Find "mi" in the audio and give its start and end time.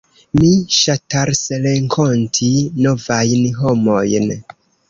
0.37-0.47